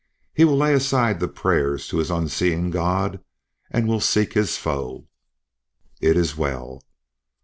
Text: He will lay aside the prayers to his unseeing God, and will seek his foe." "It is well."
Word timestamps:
He 0.33 0.45
will 0.45 0.57
lay 0.57 0.73
aside 0.73 1.19
the 1.19 1.27
prayers 1.27 1.87
to 1.89 1.97
his 1.99 2.09
unseeing 2.09 2.71
God, 2.71 3.23
and 3.69 3.87
will 3.87 4.01
seek 4.01 4.33
his 4.33 4.57
foe." 4.57 5.05
"It 6.01 6.17
is 6.17 6.35
well." 6.35 6.81